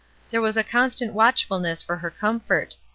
[0.31, 2.75] There was a constant watchfulness for her com fort.